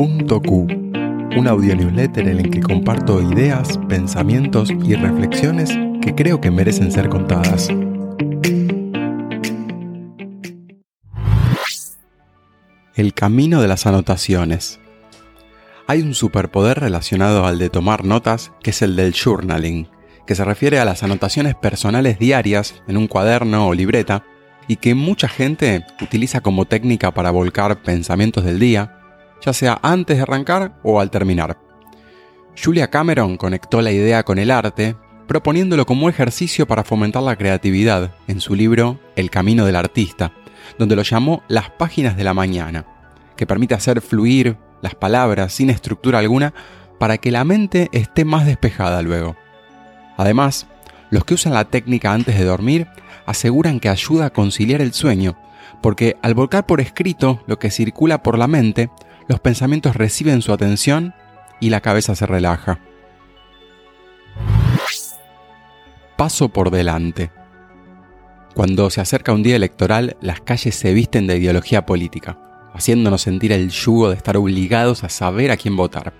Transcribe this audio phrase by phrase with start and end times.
[0.00, 0.66] Q,
[1.36, 6.90] un audio newsletter en el que comparto ideas, pensamientos y reflexiones que creo que merecen
[6.90, 7.68] ser contadas.
[12.94, 14.80] El camino de las anotaciones.
[15.86, 19.86] Hay un superpoder relacionado al de tomar notas que es el del journaling,
[20.26, 24.24] que se refiere a las anotaciones personales diarias en un cuaderno o libreta
[24.66, 28.99] y que mucha gente utiliza como técnica para volcar pensamientos del día,
[29.40, 31.58] ya sea antes de arrancar o al terminar.
[32.62, 34.96] Julia Cameron conectó la idea con el arte,
[35.26, 40.32] proponiéndolo como ejercicio para fomentar la creatividad en su libro El Camino del Artista,
[40.78, 42.84] donde lo llamó Las Páginas de la Mañana,
[43.36, 46.52] que permite hacer fluir las palabras sin estructura alguna
[46.98, 49.36] para que la mente esté más despejada luego.
[50.16, 50.66] Además,
[51.10, 52.88] los que usan la técnica antes de dormir
[53.26, 55.36] aseguran que ayuda a conciliar el sueño,
[55.80, 58.90] porque al volcar por escrito lo que circula por la mente,
[59.30, 61.14] los pensamientos reciben su atención
[61.60, 62.80] y la cabeza se relaja.
[66.16, 67.30] Paso por delante.
[68.56, 72.40] Cuando se acerca un día electoral, las calles se visten de ideología política,
[72.74, 76.12] haciéndonos sentir el yugo de estar obligados a saber a quién votar.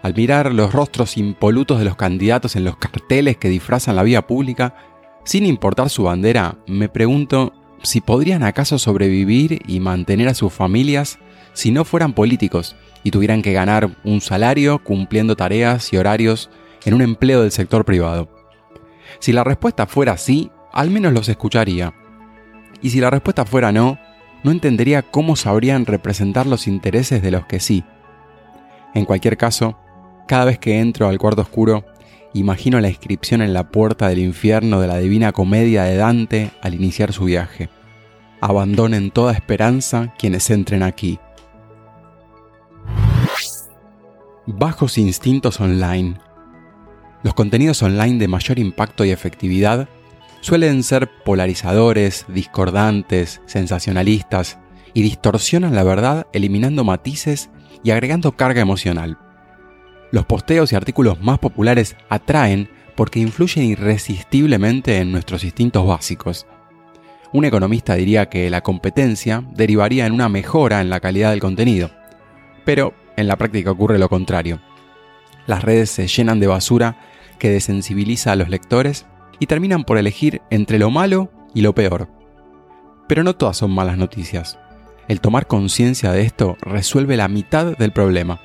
[0.00, 4.24] Al mirar los rostros impolutos de los candidatos en los carteles que disfrazan la vía
[4.24, 4.76] pública,
[5.24, 11.18] sin importar su bandera, me pregunto si podrían acaso sobrevivir y mantener a sus familias
[11.54, 16.50] si no fueran políticos y tuvieran que ganar un salario cumpliendo tareas y horarios
[16.84, 18.28] en un empleo del sector privado.
[19.20, 21.94] Si la respuesta fuera sí, al menos los escucharía.
[22.82, 23.98] Y si la respuesta fuera no,
[24.42, 27.84] no entendería cómo sabrían representar los intereses de los que sí.
[28.94, 29.78] En cualquier caso,
[30.28, 31.84] cada vez que entro al cuarto oscuro,
[32.34, 36.74] imagino la inscripción en la puerta del infierno de la divina comedia de Dante al
[36.74, 37.70] iniciar su viaje.
[38.40, 41.18] Abandonen toda esperanza quienes entren aquí.
[44.46, 46.18] Bajos instintos online.
[47.22, 49.88] Los contenidos online de mayor impacto y efectividad
[50.42, 54.58] suelen ser polarizadores, discordantes, sensacionalistas
[54.92, 57.48] y distorsionan la verdad eliminando matices
[57.82, 59.16] y agregando carga emocional.
[60.12, 66.46] Los posteos y artículos más populares atraen porque influyen irresistiblemente en nuestros instintos básicos.
[67.32, 71.90] Un economista diría que la competencia derivaría en una mejora en la calidad del contenido,
[72.66, 74.60] pero en la práctica ocurre lo contrario.
[75.46, 76.96] Las redes se llenan de basura
[77.38, 79.06] que desensibiliza a los lectores
[79.38, 82.08] y terminan por elegir entre lo malo y lo peor.
[83.08, 84.58] Pero no todas son malas noticias.
[85.08, 88.40] El tomar conciencia de esto resuelve la mitad del problema.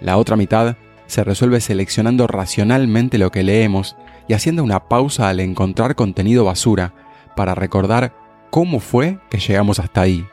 [0.00, 0.76] La otra mitad
[1.06, 3.96] se resuelve seleccionando racionalmente lo que leemos
[4.28, 6.94] y haciendo una pausa al encontrar contenido basura
[7.36, 8.14] para recordar
[8.50, 10.24] cómo fue que llegamos hasta ahí.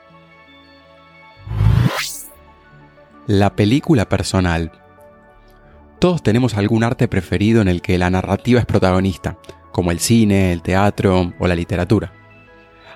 [3.27, 4.71] La película personal.
[5.99, 9.37] Todos tenemos algún arte preferido en el que la narrativa es protagonista,
[9.71, 12.11] como el cine, el teatro o la literatura.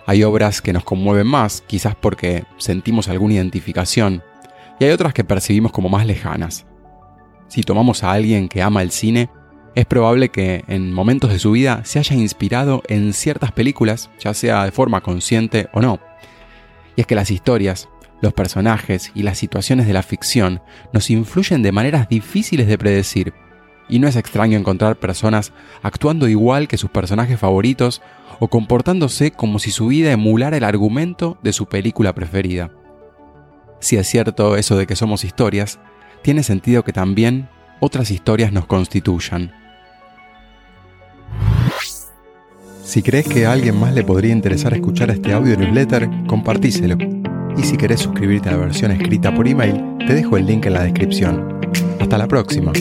[0.08, 4.24] Hay obras que nos conmueven más, quizás porque sentimos alguna identificación,
[4.80, 6.66] y hay otras que percibimos como más lejanas.
[7.48, 9.30] Si tomamos a alguien que ama el cine,
[9.76, 14.34] es probable que en momentos de su vida se haya inspirado en ciertas películas, ya
[14.34, 16.00] sea de forma consciente o no.
[16.96, 17.90] Y es que las historias,
[18.22, 20.62] los personajes y las situaciones de la ficción
[20.94, 23.34] nos influyen de maneras difíciles de predecir,
[23.88, 25.54] y no es extraño encontrar personas
[25.84, 28.02] actuando igual que sus personajes favoritos
[28.40, 32.72] o comportándose como si su vida emulara el argumento de su película preferida.
[33.80, 35.80] Si es cierto eso de que somos historias,
[36.24, 37.50] tiene sentido que también
[37.80, 39.54] otras historias nos constituyan.
[42.84, 46.98] Si crees que a alguien más le podría interesar escuchar este audio newsletter, compartíselo.
[47.58, 50.74] Y si querés suscribirte a la versión escrita por email, te dejo el link en
[50.74, 51.60] la descripción.
[52.00, 52.72] Hasta la próxima.